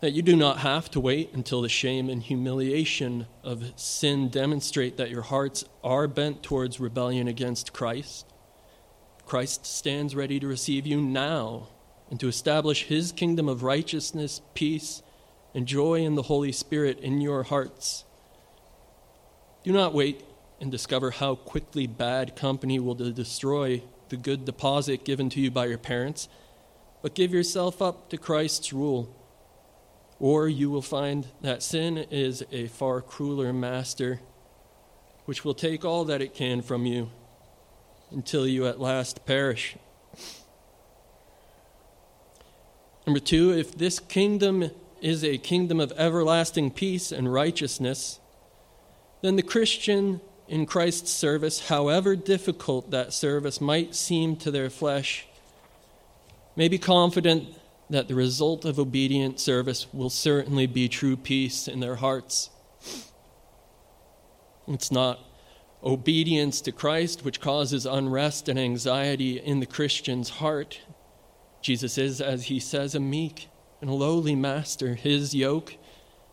that 0.00 0.12
you 0.12 0.22
do 0.22 0.34
not 0.34 0.58
have 0.58 0.90
to 0.90 1.00
wait 1.00 1.30
until 1.34 1.60
the 1.60 1.68
shame 1.68 2.08
and 2.08 2.22
humiliation 2.22 3.26
of 3.44 3.72
sin 3.76 4.28
demonstrate 4.28 4.96
that 4.96 5.10
your 5.10 5.22
hearts 5.22 5.64
are 5.84 6.08
bent 6.08 6.42
towards 6.42 6.80
rebellion 6.80 7.28
against 7.28 7.72
Christ. 7.72 8.26
Christ 9.26 9.66
stands 9.66 10.16
ready 10.16 10.40
to 10.40 10.46
receive 10.46 10.86
you 10.86 11.00
now 11.00 11.68
and 12.10 12.18
to 12.18 12.28
establish 12.28 12.84
his 12.84 13.12
kingdom 13.12 13.48
of 13.48 13.62
righteousness, 13.62 14.40
peace, 14.54 15.02
and 15.54 15.66
joy 15.66 16.00
in 16.00 16.14
the 16.14 16.22
Holy 16.22 16.50
Spirit 16.50 16.98
in 17.00 17.20
your 17.20 17.42
hearts. 17.42 18.04
Do 19.62 19.72
not 19.72 19.92
wait 19.92 20.24
and 20.60 20.70
discover 20.70 21.10
how 21.10 21.34
quickly 21.34 21.86
bad 21.86 22.34
company 22.36 22.78
will 22.78 22.94
destroy 22.94 23.82
the 24.08 24.16
good 24.16 24.46
deposit 24.46 25.04
given 25.04 25.28
to 25.30 25.40
you 25.40 25.50
by 25.50 25.66
your 25.66 25.78
parents, 25.78 26.28
but 27.02 27.14
give 27.14 27.32
yourself 27.32 27.82
up 27.82 28.08
to 28.10 28.16
Christ's 28.16 28.72
rule. 28.72 29.14
Or 30.20 30.48
you 30.48 30.70
will 30.70 30.82
find 30.82 31.26
that 31.40 31.62
sin 31.62 31.96
is 31.96 32.44
a 32.52 32.66
far 32.66 33.00
crueler 33.00 33.52
master, 33.52 34.20
which 35.24 35.44
will 35.44 35.54
take 35.54 35.84
all 35.84 36.04
that 36.04 36.20
it 36.20 36.34
can 36.34 36.60
from 36.60 36.84
you 36.84 37.10
until 38.10 38.46
you 38.46 38.66
at 38.66 38.78
last 38.78 39.24
perish. 39.24 39.76
Number 43.06 43.20
two, 43.20 43.52
if 43.52 43.76
this 43.76 43.98
kingdom 43.98 44.70
is 45.00 45.24
a 45.24 45.38
kingdom 45.38 45.80
of 45.80 45.92
everlasting 45.96 46.70
peace 46.70 47.10
and 47.10 47.32
righteousness, 47.32 48.20
then 49.22 49.36
the 49.36 49.42
Christian 49.42 50.20
in 50.48 50.66
Christ's 50.66 51.10
service, 51.10 51.68
however 51.68 52.14
difficult 52.14 52.90
that 52.90 53.14
service 53.14 53.60
might 53.60 53.94
seem 53.94 54.36
to 54.36 54.50
their 54.50 54.68
flesh, 54.68 55.26
may 56.56 56.68
be 56.68 56.78
confident 56.78 57.54
that 57.90 58.06
the 58.06 58.14
result 58.14 58.64
of 58.64 58.78
obedient 58.78 59.40
service 59.40 59.92
will 59.92 60.10
certainly 60.10 60.66
be 60.66 60.88
true 60.88 61.16
peace 61.16 61.66
in 61.66 61.80
their 61.80 61.96
hearts. 61.96 62.50
It's 64.68 64.92
not 64.92 65.18
obedience 65.82 66.60
to 66.60 66.72
Christ 66.72 67.24
which 67.24 67.40
causes 67.40 67.86
unrest 67.86 68.48
and 68.48 68.58
anxiety 68.58 69.38
in 69.40 69.58
the 69.58 69.66
Christian's 69.66 70.28
heart. 70.28 70.80
Jesus 71.60 71.98
is, 71.98 72.20
as 72.20 72.44
he 72.44 72.60
says, 72.60 72.94
a 72.94 73.00
meek 73.00 73.48
and 73.80 73.90
lowly 73.90 74.36
master. 74.36 74.94
His 74.94 75.34
yoke 75.34 75.74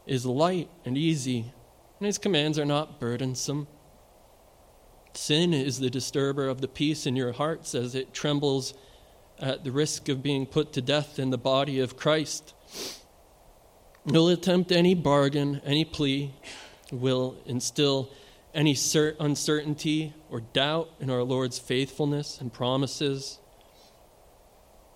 is 0.06 0.26
light 0.26 0.70
and 0.86 0.98
easy, 0.98 1.54
and 2.00 2.06
his 2.06 2.20
commands 2.20 2.60
are 2.60 2.66
not 2.66 3.00
burdensome. 3.00 3.68
Sin 5.14 5.54
is 5.54 5.80
the 5.80 5.90
disturber 5.90 6.48
of 6.48 6.62
the 6.62 6.68
peace 6.68 7.08
in 7.08 7.16
your 7.16 7.32
hearts 7.32 7.74
as 7.74 7.96
it 7.96 8.14
trembles 8.14 8.76
at 9.40 9.64
the 9.64 9.72
risk 9.72 10.10
of 10.10 10.24
being 10.24 10.46
put 10.46 10.74
to 10.74 10.82
death 10.82 11.20
in 11.20 11.30
the 11.30 11.38
body 11.38 11.80
of 11.80 11.98
Christ. 11.98 12.54
Will 14.06 14.30
attempt 14.30 14.72
any 14.72 14.96
bargain, 14.96 15.62
any 15.66 15.86
plea, 15.86 16.34
will 16.92 17.36
instill 17.46 18.10
any 18.54 18.74
cert- 18.74 19.16
uncertainty 19.20 20.14
or 20.30 20.40
doubt 20.42 20.90
in 21.00 21.10
our 21.10 21.24
Lord's 21.24 21.60
faithfulness 21.60 22.40
and 22.40 22.52
promises. 22.52 23.40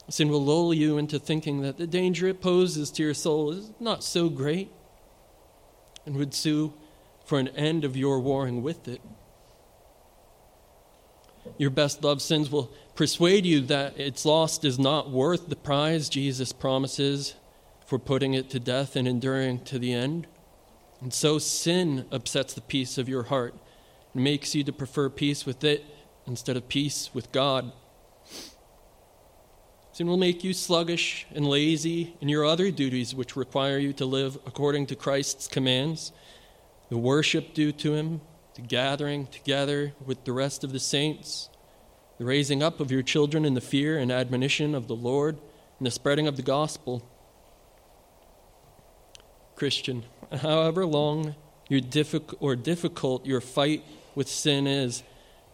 Sin 0.10 0.29
will 0.29 0.43
lull 0.43 0.74
you 0.74 0.98
into 0.98 1.19
thinking 1.19 1.62
that 1.62 1.77
the 1.77 1.88
danger 1.88 2.27
it 2.27 2.41
poses 2.41 2.89
to 2.91 3.03
your 3.03 3.13
soul 3.13 3.51
is 3.51 3.71
not 3.79 4.03
so 4.03 4.29
great 4.29 4.71
and 6.05 6.15
would 6.17 6.33
sue 6.33 6.74
for 7.25 7.39
an 7.39 7.50
end 7.50 7.86
of 7.86 7.95
your 7.95 8.19
warring 8.19 8.63
with 8.63 8.88
it. 8.88 9.01
Your 11.57 11.69
best 11.69 12.03
loved 12.03 12.21
sins 12.21 12.50
will 12.50 12.71
persuade 13.01 13.48
you 13.48 13.62
that 13.62 14.00
its 14.00 14.25
loss 14.25 14.63
is 14.63 14.77
not 14.77 15.10
worth 15.10 15.50
the 15.50 15.55
prize 15.55 16.08
Jesus 16.08 16.53
promises 16.53 17.34
for 17.84 17.98
putting 17.98 18.36
it 18.36 18.48
to 18.48 18.60
death 18.60 18.96
and 18.96 19.08
enduring 19.08 19.58
to 19.63 19.79
the 19.79 19.91
end. 19.91 20.27
And 21.01 21.12
so 21.12 21.39
sin 21.39 22.05
upsets 22.12 22.53
the 22.53 22.62
peace 22.62 23.00
of 23.00 23.10
your 23.10 23.24
heart 23.24 23.55
and 24.13 24.24
makes 24.24 24.53
you 24.53 24.63
to 24.65 24.72
prefer 24.72 25.10
peace 25.10 25.48
with 25.48 25.63
it 25.63 25.84
instead 26.27 26.55
of 26.55 26.70
peace 26.70 27.10
with 27.12 27.31
God. 27.31 27.72
Sin 29.93 30.05
will 30.05 30.15
make 30.15 30.43
you 30.43 30.53
sluggish 30.53 31.25
and 31.34 31.48
lazy 31.48 32.15
in 32.22 32.29
your 32.29 32.46
other 32.46 32.70
duties, 32.70 33.15
which 33.15 33.36
require 33.36 33.79
you 33.79 33.93
to 33.93 34.05
live 34.05 34.38
according 34.46 34.86
to 34.86 34.96
Christ's 34.96 35.48
commands 35.48 36.12
the 36.89 37.00
worship 37.00 37.55
due 37.55 37.72
to 37.72 37.96
Him, 37.96 38.22
the 38.53 38.62
gathering 38.62 39.25
together 39.25 39.93
with 40.05 40.24
the 40.24 40.34
rest 40.34 40.63
of 40.63 40.72
the 40.72 40.79
saints, 40.79 41.50
the 42.22 42.28
raising 42.28 42.62
up 42.62 42.80
of 42.80 42.92
your 42.92 43.01
children 43.01 43.46
in 43.46 43.56
the 43.56 43.60
fear 43.60 43.98
and 43.98 44.12
admonition 44.12 44.75
of 44.75 44.88
the 44.88 44.96
Lord, 44.96 45.40
and 45.80 45.88
the 45.88 45.90
spreading 45.90 46.28
of 46.28 46.36
the 46.36 46.44
gospel. 46.44 47.04
Christian, 49.56 50.04
however 50.32 50.86
long 50.86 51.34
your 51.68 51.82
difficult 51.82 52.40
or 52.40 52.56
difficult 52.56 53.25
your 53.25 53.42
fight 53.42 53.84
with 54.13 54.28
sin 54.28 54.68
is, 54.68 55.01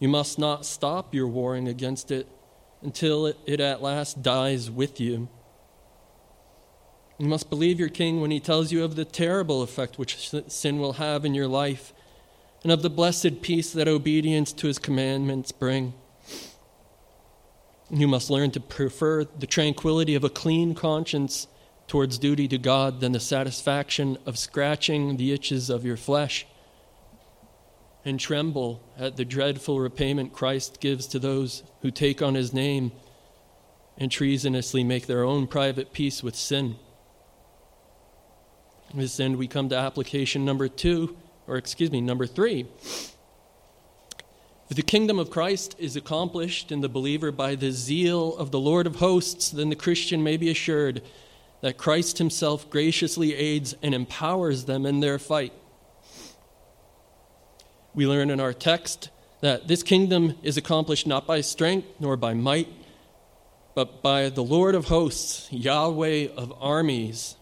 you 0.02 0.10
must 0.10 0.38
not 0.38 0.66
stop 0.66 1.16
your 1.16 1.26
warring 1.30 1.70
against 1.70 2.12
it 2.12 2.28
until 2.82 3.28
it, 3.28 3.38
it 3.46 3.62
at 3.62 3.82
last 3.82 4.22
dies 4.22 4.70
with 4.70 5.00
you. 5.00 5.30
You 7.18 7.30
must 7.30 7.50
believe 7.50 7.80
your 7.80 7.88
king 7.88 8.20
when 8.20 8.32
he 8.32 8.42
tells 8.42 8.74
you 8.74 8.84
of 8.84 8.98
the 8.98 9.06
terrible 9.06 9.62
effect 9.62 9.98
which 9.98 10.30
sin 10.52 10.80
will 10.80 10.94
have 10.94 11.24
in 11.24 11.34
your 11.34 11.48
life 11.48 11.94
and 12.64 12.74
of 12.74 12.82
the 12.82 12.90
blessed 12.90 13.42
peace 13.42 13.72
that 13.72 13.88
obedience 13.88 14.52
to 14.52 14.68
his 14.68 14.80
commandments 14.80 15.54
bring. 15.54 15.94
You 17.90 18.08
must 18.08 18.30
learn 18.30 18.52
to 18.52 18.60
prefer 18.60 19.24
the 19.24 19.48
tranquility 19.48 20.16
of 20.16 20.24
a 20.24 20.30
clean 20.30 20.76
conscience 20.76 21.48
towards 21.88 22.18
duty 22.18 22.48
to 22.50 22.58
God 22.58 23.00
than 23.00 23.14
the 23.14 23.20
satisfaction 23.20 24.18
of 24.26 24.38
scratching 24.38 25.16
the 25.16 25.32
itches 25.32 25.70
of 25.70 25.86
your 25.86 25.96
flesh 25.96 26.46
and 28.04 28.20
tremble 28.20 28.82
at 28.98 29.16
the 29.18 29.26
dreadful 29.26 29.80
repayment 29.80 30.34
Christ 30.34 30.80
gives 30.80 31.08
to 31.08 31.20
those 31.20 31.64
who 31.82 31.92
take 31.92 32.22
on 32.22 32.36
his 32.36 32.54
name 32.54 32.92
and 33.98 34.12
treasonously 34.12 34.84
make 34.84 35.08
their 35.08 35.24
own 35.24 35.48
private 35.48 35.92
peace 35.92 36.22
with 36.22 36.36
sin. 36.36 36.78
This 38.94 39.20
end, 39.20 39.36
we 39.36 39.48
come 39.48 39.68
to 39.70 39.76
application 39.76 40.46
number 40.46 40.70
two, 40.70 41.18
or 41.48 41.58
excuse 41.58 41.92
me, 41.92 42.00
number 42.00 42.26
three. 42.26 42.68
If 44.70 44.76
the 44.76 44.84
kingdom 44.84 45.18
of 45.18 45.30
Christ 45.30 45.76
is 45.80 45.96
accomplished 45.96 46.74
in 46.74 46.82
the 46.82 46.90
believer 46.90 47.32
by 47.32 47.56
the 47.56 47.72
zeal 47.72 48.36
of 48.36 48.52
the 48.52 48.60
Lord 48.60 48.86
of 48.86 48.98
hosts, 48.98 49.50
then 49.50 49.70
the 49.70 49.76
Christian 49.78 50.24
may 50.24 50.36
be 50.36 50.50
assured 50.50 51.02
that 51.62 51.78
Christ 51.78 52.18
himself 52.18 52.70
graciously 52.70 53.34
aids 53.34 53.76
and 53.82 53.96
empowers 53.96 54.66
them 54.66 54.86
in 54.86 55.00
their 55.00 55.18
fight. 55.20 55.54
We 57.94 58.06
learn 58.06 58.30
in 58.30 58.42
our 58.42 58.54
text 58.54 59.10
that 59.40 59.70
this 59.70 59.84
kingdom 59.84 60.36
is 60.44 60.58
accomplished 60.58 61.08
not 61.08 61.26
by 61.26 61.42
strength 61.42 61.88
nor 62.00 62.18
by 62.18 62.34
might, 62.34 62.68
but 63.74 64.02
by 64.02 64.30
the 64.30 64.44
Lord 64.44 64.76
of 64.76 64.86
hosts, 64.86 65.48
Yahweh 65.50 66.28
of 66.36 66.54
armies. 66.60 67.38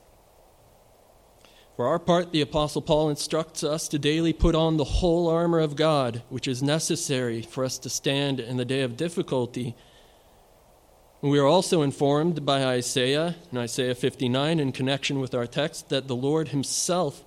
For 1.76 1.88
our 1.88 2.00
part, 2.00 2.32
the 2.32 2.42
Apostle 2.42 2.82
Paul 2.82 3.10
instructs 3.10 3.62
us 3.62 3.90
to 3.90 4.00
daily 4.00 4.32
put 4.32 4.56
on 4.56 4.78
the 4.78 4.86
whole 4.86 5.28
armor 5.28 5.60
of 5.60 5.76
God, 5.76 6.22
which 6.30 6.48
is 6.48 6.64
necessary 6.64 7.42
for 7.42 7.66
us 7.66 7.78
to 7.80 7.90
stand 7.90 8.40
in 8.40 8.56
the 8.56 8.64
day 8.64 8.82
of 8.82 8.96
difficulty. 8.96 9.76
We 11.22 11.38
are 11.38 11.48
also 11.48 11.82
informed 11.82 12.46
by 12.46 12.64
Isaiah, 12.64 13.36
in 13.52 13.58
Isaiah 13.58 13.96
59, 13.96 14.60
in 14.60 14.72
connection 14.72 15.20
with 15.20 15.36
our 15.36 15.48
text, 15.48 15.90
that 15.90 16.08
the 16.08 16.16
Lord 16.16 16.50
himself 16.50 17.24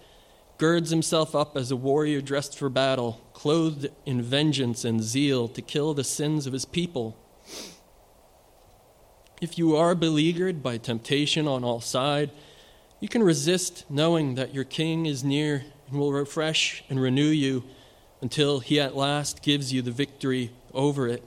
girds 0.57 0.91
himself 0.91 1.37
up 1.37 1.57
as 1.57 1.71
a 1.71 1.77
warrior 1.77 2.21
dressed 2.21 2.59
for 2.59 2.69
battle, 2.69 3.21
clothed 3.33 3.87
in 4.05 4.21
vengeance 4.21 4.85
and 4.85 5.03
zeal 5.03 5.47
to 5.47 5.63
kill 5.63 5.95
the 5.95 6.03
sins 6.03 6.47
of 6.47 6.53
his 6.53 6.65
people. 6.65 7.17
If 9.41 9.57
you 9.57 9.77
are 9.77 9.95
beleaguered 9.95 10.63
by 10.63 10.79
temptation 10.79 11.47
on 11.47 11.63
all 11.63 11.81
sides, 11.81 12.33
you 13.01 13.09
can 13.09 13.23
resist 13.23 13.85
knowing 13.89 14.35
that 14.35 14.55
your 14.55 14.65
king 14.65 15.07
is 15.07 15.23
near 15.23 15.65
and 15.89 15.99
will 15.99 16.13
refresh 16.13 16.83
and 16.91 17.01
renew 17.01 17.29
you 17.29 17.65
until 18.21 18.61
he 18.61 18.81
at 18.81 18.97
last 18.97 19.43
gives 19.43 19.73
you 19.73 19.83
the 19.83 19.91
victory 19.91 20.51
over 20.75 21.07
it. 21.07 21.23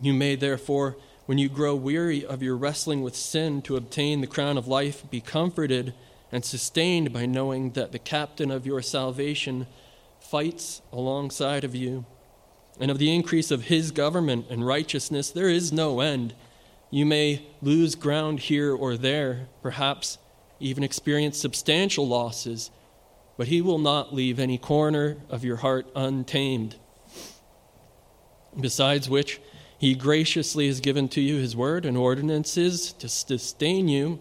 You 0.00 0.12
may 0.12 0.36
therefore, 0.36 0.96
when 1.26 1.38
you 1.38 1.48
grow 1.48 1.74
weary 1.74 2.24
of 2.24 2.42
your 2.42 2.56
wrestling 2.56 3.02
with 3.02 3.16
sin 3.16 3.62
to 3.62 3.76
obtain 3.76 4.20
the 4.20 4.26
crown 4.26 4.58
of 4.58 4.68
life, 4.68 5.08
be 5.10 5.20
comforted 5.20 5.94
and 6.30 6.44
sustained 6.44 7.12
by 7.12 7.26
knowing 7.26 7.70
that 7.70 7.92
the 7.92 7.98
captain 7.98 8.50
of 8.50 8.66
your 8.66 8.82
salvation 8.82 9.66
fights 10.20 10.82
alongside 10.92 11.64
of 11.64 11.74
you. 11.74 12.04
And 12.78 12.90
of 12.90 12.98
the 12.98 13.12
increase 13.14 13.50
of 13.50 13.64
his 13.64 13.90
government 13.90 14.46
and 14.50 14.66
righteousness, 14.66 15.30
there 15.30 15.48
is 15.48 15.72
no 15.72 16.00
end. 16.00 16.34
You 16.90 17.04
may 17.04 17.46
lose 17.60 17.94
ground 17.94 18.40
here 18.40 18.74
or 18.74 18.96
there, 18.96 19.48
perhaps 19.62 20.18
even 20.60 20.82
experience 20.82 21.38
substantial 21.38 22.08
losses, 22.08 22.70
but 23.36 23.48
he 23.48 23.60
will 23.60 23.78
not 23.78 24.14
leave 24.14 24.38
any 24.38 24.58
corner 24.58 25.18
of 25.28 25.44
your 25.44 25.56
heart 25.56 25.86
untamed. 25.94 26.76
Besides 28.58 29.08
which, 29.08 29.40
he 29.78 29.94
graciously 29.94 30.66
has 30.66 30.80
given 30.80 31.08
to 31.10 31.20
you 31.20 31.36
his 31.36 31.54
word 31.54 31.84
and 31.84 31.96
ordinances 31.96 32.92
to 32.94 33.08
sustain 33.08 33.86
you 33.86 34.18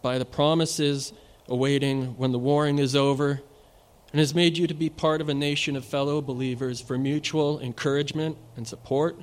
by 0.00 0.18
the 0.18 0.24
promises 0.24 1.12
awaiting 1.48 2.16
when 2.16 2.30
the 2.30 2.38
warring 2.38 2.78
is 2.78 2.94
over, 2.94 3.42
and 4.12 4.20
has 4.20 4.34
made 4.34 4.58
you 4.58 4.66
to 4.66 4.74
be 4.74 4.90
part 4.90 5.20
of 5.20 5.28
a 5.28 5.34
nation 5.34 5.74
of 5.74 5.84
fellow 5.84 6.20
believers 6.20 6.80
for 6.80 6.98
mutual 6.98 7.58
encouragement 7.60 8.36
and 8.56 8.68
support. 8.68 9.18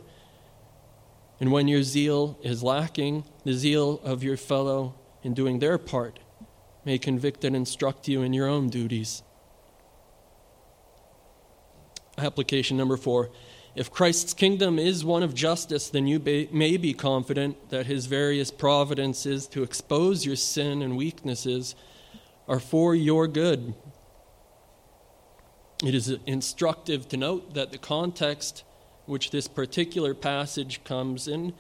And 1.40 1.52
when 1.52 1.68
your 1.68 1.84
zeal 1.84 2.38
is 2.44 2.64
lacking, 2.64 3.24
the 3.44 3.54
zeal 3.54 4.02
of 4.04 4.24
your 4.24 4.38
fellow 4.38 4.96
in 5.24 5.34
doing 5.34 5.60
their 5.60 5.78
part 5.78 6.20
may 6.86 6.98
convict 6.98 7.44
and 7.44 7.56
instruct 7.56 8.08
you 8.08 8.22
in 8.22 8.34
your 8.34 8.48
own 8.48 8.70
duties. 8.70 9.24
Application 12.18 12.76
number 12.76 12.98
four. 12.98 13.30
If 13.76 13.92
Christ's 13.92 14.34
kingdom 14.34 14.80
is 14.80 15.06
one 15.06 15.24
of 15.24 15.34
justice, 15.34 15.90
then 15.90 16.08
you 16.08 16.20
may 16.20 16.76
be 16.76 16.94
confident 16.94 17.70
that 17.70 17.86
his 17.86 18.08
various 18.08 18.52
providences 18.52 19.48
to 19.48 19.64
expose 19.64 20.26
your 20.26 20.36
sin 20.36 20.82
and 20.82 20.98
weaknesses 20.98 21.76
are 22.48 22.60
for 22.60 22.96
your 22.96 23.28
good. 23.28 23.76
It 25.86 25.96
is 25.96 26.10
instructive 26.26 27.08
to 27.10 27.18
note 27.18 27.54
that 27.54 27.72
the 27.72 27.78
context 27.78 28.64
which 29.10 29.32
this 29.32 29.48
particular 29.48 30.14
passage 30.14 30.84
comes 30.84 31.28
in 31.28 31.54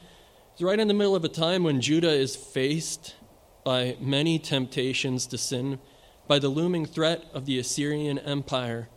is 0.55 0.61
right 0.61 0.79
in 0.79 0.87
the 0.87 0.93
middle 0.93 1.15
of 1.15 1.25
a 1.25 1.29
time 1.29 1.63
when 1.63 1.81
Judah 1.81 2.11
is 2.11 2.35
faced 2.35 3.15
by 3.63 3.97
many 3.99 4.39
temptations 4.39 5.25
to 5.27 5.37
sin, 5.37 5.79
by 6.27 6.39
the 6.39 6.49
looming 6.49 6.85
threat 6.85 7.25
of 7.33 7.45
the 7.45 7.59
Assyrian 7.59 8.19
Empire, 8.19 8.87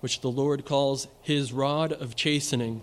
which 0.00 0.20
the 0.20 0.30
Lord 0.30 0.64
calls 0.64 1.08
his 1.22 1.52
rod 1.52 1.92
of 1.92 2.14
chastening. 2.14 2.82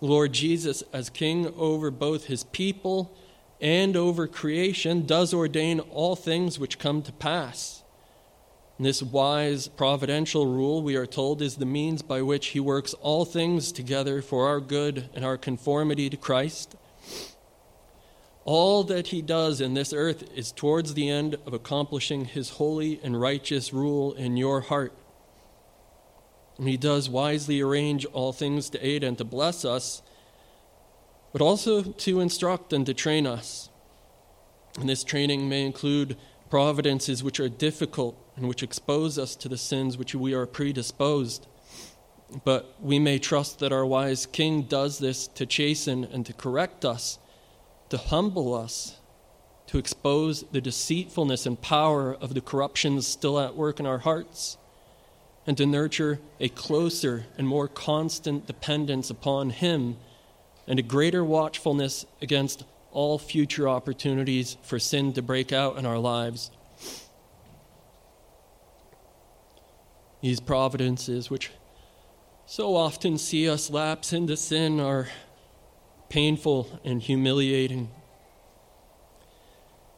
Lord 0.00 0.32
Jesus, 0.32 0.82
as 0.92 1.10
king 1.10 1.52
over 1.56 1.90
both 1.90 2.26
his 2.26 2.44
people 2.44 3.16
and 3.60 3.96
over 3.96 4.26
creation 4.26 5.06
does 5.06 5.32
ordain 5.32 5.80
all 5.80 6.14
things 6.14 6.58
which 6.58 6.78
come 6.78 7.02
to 7.02 7.12
pass. 7.12 7.82
This 8.78 9.02
wise 9.02 9.68
providential 9.68 10.46
rule, 10.46 10.82
we 10.82 10.96
are 10.96 11.06
told, 11.06 11.40
is 11.40 11.56
the 11.56 11.64
means 11.64 12.02
by 12.02 12.20
which 12.20 12.48
he 12.48 12.60
works 12.60 12.94
all 12.94 13.24
things 13.24 13.72
together 13.72 14.20
for 14.20 14.46
our 14.46 14.60
good 14.60 15.08
and 15.14 15.24
our 15.24 15.38
conformity 15.38 16.10
to 16.10 16.16
Christ. 16.16 16.76
All 18.44 18.84
that 18.84 19.08
he 19.08 19.22
does 19.22 19.60
in 19.60 19.74
this 19.74 19.92
earth 19.92 20.30
is 20.34 20.52
towards 20.52 20.94
the 20.94 21.08
end 21.08 21.36
of 21.46 21.54
accomplishing 21.54 22.26
his 22.26 22.50
holy 22.50 23.00
and 23.02 23.20
righteous 23.20 23.72
rule 23.72 24.12
in 24.12 24.36
your 24.36 24.60
heart. 24.60 24.92
And 26.58 26.68
he 26.68 26.76
does 26.76 27.08
wisely 27.08 27.60
arrange 27.60 28.04
all 28.06 28.32
things 28.32 28.70
to 28.70 28.86
aid 28.86 29.02
and 29.02 29.16
to 29.18 29.24
bless 29.24 29.64
us 29.64 30.02
but 31.36 31.44
also 31.44 31.82
to 31.82 32.20
instruct 32.20 32.72
and 32.72 32.86
to 32.86 32.94
train 32.94 33.26
us. 33.26 33.68
And 34.80 34.88
this 34.88 35.04
training 35.04 35.50
may 35.50 35.66
include 35.66 36.16
providences 36.48 37.22
which 37.22 37.38
are 37.38 37.50
difficult 37.50 38.16
and 38.36 38.48
which 38.48 38.62
expose 38.62 39.18
us 39.18 39.34
to 39.36 39.48
the 39.48 39.58
sins 39.58 39.96
which 39.96 40.14
we 40.14 40.34
are 40.34 40.46
predisposed. 40.46 41.46
But 42.44 42.74
we 42.80 42.98
may 42.98 43.18
trust 43.18 43.60
that 43.60 43.72
our 43.72 43.86
wise 43.86 44.26
King 44.26 44.62
does 44.62 44.98
this 44.98 45.26
to 45.28 45.46
chasten 45.46 46.04
and 46.04 46.26
to 46.26 46.32
correct 46.32 46.84
us, 46.84 47.18
to 47.88 47.96
humble 47.96 48.54
us, 48.54 48.98
to 49.68 49.78
expose 49.78 50.44
the 50.52 50.60
deceitfulness 50.60 51.46
and 51.46 51.60
power 51.60 52.14
of 52.14 52.34
the 52.34 52.40
corruptions 52.40 53.06
still 53.06 53.38
at 53.38 53.56
work 53.56 53.80
in 53.80 53.86
our 53.86 53.98
hearts, 53.98 54.58
and 55.46 55.56
to 55.56 55.66
nurture 55.66 56.18
a 56.40 56.48
closer 56.48 57.26
and 57.38 57.46
more 57.46 57.68
constant 57.68 58.46
dependence 58.46 59.10
upon 59.10 59.50
Him 59.50 59.96
and 60.66 60.78
a 60.78 60.82
greater 60.82 61.24
watchfulness 61.24 62.06
against 62.20 62.64
all 62.90 63.18
future 63.18 63.68
opportunities 63.68 64.56
for 64.62 64.78
sin 64.78 65.12
to 65.12 65.22
break 65.22 65.52
out 65.52 65.76
in 65.76 65.86
our 65.86 65.98
lives. 65.98 66.50
These 70.20 70.40
providences, 70.40 71.30
which 71.30 71.50
so 72.46 72.74
often 72.74 73.18
see 73.18 73.48
us 73.48 73.70
lapse 73.70 74.12
into 74.12 74.36
sin, 74.36 74.80
are 74.80 75.08
painful 76.08 76.80
and 76.84 77.02
humiliating. 77.02 77.90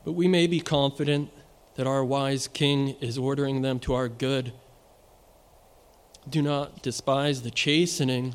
But 0.05 0.13
we 0.13 0.29
may 0.29 0.47
be 0.47 0.61
confident 0.61 1.31
that 1.75 1.87
our 1.87 2.05
wise 2.05 2.49
King 2.49 2.97
is 3.01 3.19
ordering 3.19 3.63
them 3.63 3.79
to 3.81 3.95
our 3.95 4.09
good. 4.09 4.53
Do 6.29 6.43
not 6.43 6.83
despise 6.83 7.43
the 7.43 7.51
chastening 7.51 8.35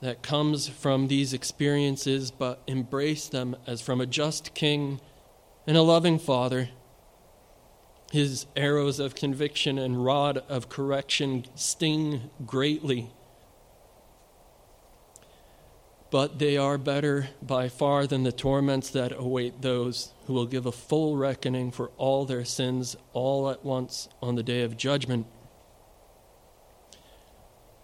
that 0.00 0.22
comes 0.22 0.68
from 0.68 1.08
these 1.08 1.32
experiences, 1.32 2.30
but 2.30 2.62
embrace 2.66 3.28
them 3.28 3.56
as 3.66 3.80
from 3.80 4.00
a 4.00 4.06
just 4.06 4.54
king 4.54 5.00
and 5.66 5.76
a 5.76 5.82
loving 5.82 6.18
father. 6.18 6.68
His 8.10 8.46
arrows 8.56 8.98
of 8.98 9.14
conviction 9.14 9.78
and 9.78 10.04
rod 10.04 10.38
of 10.48 10.68
correction 10.68 11.44
sting 11.54 12.30
greatly. 12.46 13.10
But 16.10 16.38
they 16.38 16.56
are 16.56 16.78
better 16.78 17.28
by 17.42 17.68
far 17.68 18.06
than 18.06 18.22
the 18.22 18.32
torments 18.32 18.88
that 18.90 19.12
await 19.12 19.60
those 19.60 20.12
who 20.24 20.32
will 20.32 20.46
give 20.46 20.64
a 20.64 20.72
full 20.72 21.18
reckoning 21.18 21.70
for 21.70 21.90
all 21.98 22.24
their 22.24 22.46
sins 22.46 22.96
all 23.12 23.50
at 23.50 23.62
once 23.62 24.08
on 24.22 24.36
the 24.36 24.42
day 24.42 24.62
of 24.62 24.78
judgment. 24.78 25.26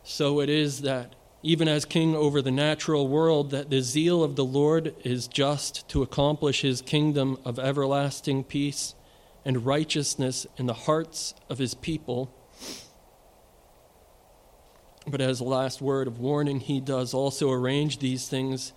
So 0.04 0.40
it 0.40 0.48
is 0.48 0.80
that 0.82 1.14
even 1.42 1.68
as 1.68 1.84
king 1.84 2.16
over 2.16 2.40
the 2.40 2.50
natural 2.50 3.06
world, 3.06 3.50
that 3.50 3.68
the 3.68 3.82
zeal 3.82 4.24
of 4.24 4.36
the 4.36 4.44
Lord 4.44 4.94
is 5.04 5.28
just 5.28 5.86
to 5.90 6.02
accomplish 6.02 6.62
his 6.62 6.80
kingdom 6.80 7.36
of 7.44 7.58
everlasting 7.58 8.44
peace 8.44 8.94
and 9.44 9.66
righteousness 9.66 10.46
in 10.56 10.66
the 10.66 10.74
hearts 10.74 11.34
of 11.48 11.58
his 11.58 11.74
people. 11.74 12.34
But 15.06 15.20
as 15.20 15.40
a 15.40 15.44
last 15.44 15.82
word 15.82 16.06
of 16.06 16.18
warning, 16.18 16.60
he 16.60 16.80
does 16.80 17.12
also 17.12 17.50
arrange 17.50 17.98
these 17.98 18.28
things 18.28 18.72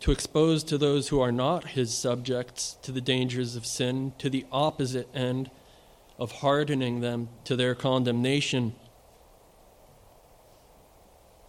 to 0.00 0.12
expose 0.12 0.62
to 0.64 0.78
those 0.78 1.08
who 1.08 1.20
are 1.20 1.32
not 1.32 1.68
his 1.68 1.92
subjects 1.92 2.76
to 2.82 2.92
the 2.92 3.00
dangers 3.00 3.56
of 3.56 3.66
sin, 3.66 4.12
to 4.18 4.30
the 4.30 4.46
opposite 4.52 5.08
end 5.14 5.50
of 6.18 6.32
hardening 6.32 7.00
them 7.00 7.28
to 7.44 7.56
their 7.56 7.74
condemnation. 7.74 8.74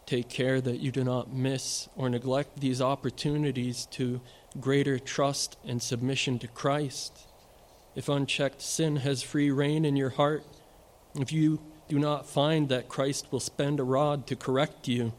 Take 0.06 0.30
care 0.30 0.62
that 0.62 0.80
you 0.80 0.92
do 0.92 1.04
not 1.04 1.34
miss 1.34 1.90
or 1.96 2.10
neglect 2.10 2.60
these 2.62 2.82
opportunities 2.82 3.86
to 3.92 4.22
greater 4.60 4.98
trust 4.98 5.58
and 5.66 5.82
submission 5.82 6.40
to 6.40 6.48
Christ. 6.48 7.28
If 7.98 8.10
unchecked 8.10 8.62
sin 8.62 8.98
has 8.98 9.24
free 9.24 9.50
rein 9.50 9.84
in 9.84 9.96
your 9.96 10.12
heart, 10.12 10.46
if 11.16 11.34
you 11.34 11.60
do 11.90 11.98
not 11.98 12.30
find 12.30 12.70
that 12.70 12.88
Christ 12.88 13.32
will 13.32 13.40
spend 13.40 13.80
a 13.80 13.84
rod 13.84 14.28
to 14.28 14.36
correct 14.36 14.88
you. 14.88 15.14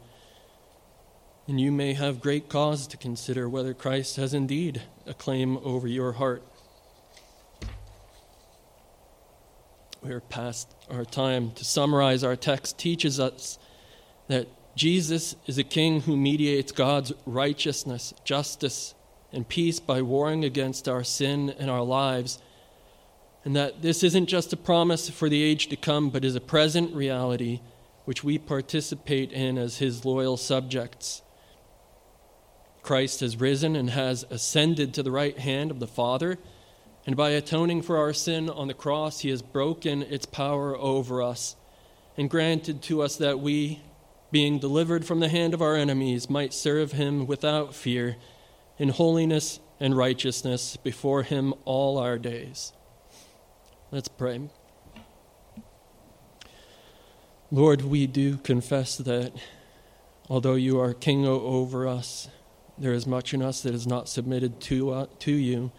And 1.45 1.59
you 1.59 1.73
may 1.73 1.93
have 1.93 2.21
great 2.21 2.47
cause 2.47 2.87
to 2.87 2.95
consider 2.95 3.49
whether 3.49 3.73
Christ 3.73 4.15
has 4.15 4.33
indeed 4.33 4.83
a 5.05 5.13
claim 5.13 5.57
over 5.57 5.89
your 5.89 6.13
heart. 6.13 6.41
We 10.01 10.11
are 10.11 10.21
past 10.21 10.73
our 10.89 11.03
time. 11.03 11.51
To 11.55 11.65
summarize, 11.65 12.23
our 12.23 12.37
text 12.37 12.77
teaches 12.77 13.19
us 13.19 13.59
that 14.29 14.47
Jesus 14.77 15.35
is 15.47 15.57
a 15.57 15.65
king 15.65 15.99
who 15.99 16.15
mediates 16.15 16.71
God's 16.71 17.11
righteousness, 17.25 18.13
justice, 18.23 18.93
and 19.33 19.45
peace 19.45 19.81
by 19.81 20.01
warring 20.01 20.45
against 20.45 20.87
our 20.87 21.03
sin 21.03 21.53
and 21.59 21.69
our 21.69 21.83
lives. 21.83 22.39
And 23.45 23.55
that 23.55 23.81
this 23.81 24.03
isn't 24.03 24.27
just 24.27 24.53
a 24.53 24.57
promise 24.57 25.09
for 25.09 25.29
the 25.29 25.41
age 25.41 25.67
to 25.67 25.75
come, 25.75 26.09
but 26.09 26.25
is 26.25 26.35
a 26.35 26.41
present 26.41 26.93
reality 26.93 27.61
which 28.05 28.23
we 28.23 28.37
participate 28.37 29.31
in 29.31 29.57
as 29.57 29.77
his 29.77 30.03
loyal 30.03 30.35
subjects. 30.35 31.21
Christ 32.81 33.19
has 33.19 33.39
risen 33.39 33.75
and 33.75 33.91
has 33.91 34.25
ascended 34.29 34.93
to 34.93 35.03
the 35.03 35.11
right 35.11 35.37
hand 35.37 35.71
of 35.71 35.79
the 35.79 35.87
Father, 35.87 36.39
and 37.05 37.15
by 37.15 37.29
atoning 37.31 37.81
for 37.81 37.97
our 37.97 38.13
sin 38.13 38.49
on 38.49 38.67
the 38.67 38.73
cross, 38.73 39.21
he 39.21 39.29
has 39.29 39.41
broken 39.41 40.01
its 40.03 40.25
power 40.25 40.77
over 40.77 41.21
us 41.21 41.55
and 42.17 42.29
granted 42.29 42.81
to 42.81 43.01
us 43.01 43.15
that 43.15 43.39
we, 43.39 43.81
being 44.31 44.59
delivered 44.59 45.05
from 45.05 45.21
the 45.21 45.29
hand 45.29 45.53
of 45.53 45.61
our 45.61 45.75
enemies, 45.75 46.29
might 46.29 46.53
serve 46.53 46.91
him 46.91 47.25
without 47.25 47.73
fear 47.73 48.17
in 48.77 48.89
holiness 48.89 49.59
and 49.79 49.95
righteousness 49.95 50.75
before 50.77 51.23
him 51.23 51.53
all 51.63 51.97
our 51.97 52.17
days. 52.17 52.73
Let's 53.91 54.07
pray. 54.07 54.39
Lord, 57.49 57.81
we 57.81 58.05
do 58.05 58.37
confess 58.37 58.95
that 58.97 59.33
although 60.29 60.53
you 60.53 60.79
are 60.79 60.93
king 60.93 61.25
over 61.25 61.87
us, 61.87 62.29
there 62.77 62.93
is 62.93 63.07
much 63.07 63.33
in 63.33 63.41
us 63.41 63.61
that 63.61 63.73
is 63.73 63.87
not 63.87 64.07
submitted 64.07 64.61
to, 64.61 64.91
uh, 64.91 65.05
to 65.19 65.31
you. 65.31 65.71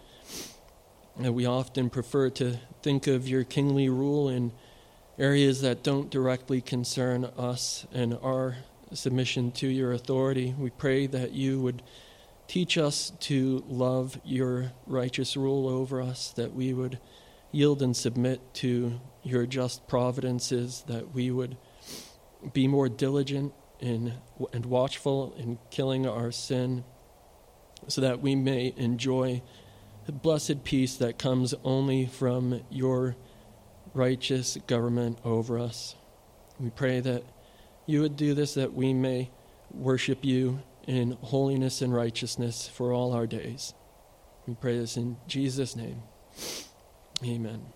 And 1.16 1.36
we 1.36 1.46
often 1.46 1.88
prefer 1.88 2.30
to 2.30 2.58
think 2.82 3.06
of 3.06 3.28
your 3.28 3.44
kingly 3.44 3.88
rule 3.88 4.28
in 4.28 4.50
areas 5.16 5.60
that 5.60 5.84
don't 5.84 6.10
directly 6.10 6.60
concern 6.60 7.26
us 7.38 7.86
and 7.92 8.18
our 8.24 8.56
submission 8.92 9.52
to 9.52 9.68
your 9.68 9.92
authority. 9.92 10.52
We 10.58 10.70
pray 10.70 11.06
that 11.06 11.30
you 11.30 11.60
would 11.60 11.80
teach 12.48 12.76
us 12.76 13.12
to 13.20 13.62
love 13.68 14.20
your 14.24 14.72
righteous 14.88 15.36
rule 15.36 15.68
over 15.68 16.02
us, 16.02 16.32
that 16.32 16.52
we 16.52 16.74
would 16.74 16.98
yield 17.52 17.82
and 17.82 17.96
submit 17.96 18.54
to 18.54 19.00
your 19.22 19.46
just 19.46 19.86
providences, 19.86 20.84
that 20.86 21.14
we 21.14 21.30
would 21.30 21.56
be 22.52 22.66
more 22.66 22.88
diligent 22.88 23.52
in, 23.80 24.14
and 24.52 24.66
watchful 24.66 25.34
in 25.36 25.58
killing 25.70 26.06
our 26.06 26.30
sin, 26.30 26.84
so 27.88 28.00
that 28.00 28.20
we 28.20 28.34
may 28.34 28.72
enjoy 28.76 29.42
the 30.06 30.12
blessed 30.12 30.64
peace 30.64 30.96
that 30.96 31.18
comes 31.18 31.54
only 31.64 32.06
from 32.06 32.62
your 32.70 33.16
righteous 33.94 34.56
government 34.66 35.18
over 35.24 35.58
us. 35.58 35.94
We 36.58 36.70
pray 36.70 37.00
that 37.00 37.24
you 37.86 38.00
would 38.02 38.16
do 38.16 38.34
this, 38.34 38.54
that 38.54 38.74
we 38.74 38.92
may 38.94 39.30
worship 39.72 40.24
you 40.24 40.62
in 40.86 41.12
holiness 41.20 41.82
and 41.82 41.94
righteousness 41.94 42.68
for 42.68 42.92
all 42.92 43.12
our 43.12 43.26
days. 43.26 43.74
We 44.46 44.54
pray 44.54 44.78
this 44.78 44.96
in 44.96 45.16
Jesus' 45.26 45.76
name. 45.76 46.02
Amen. 47.24 47.72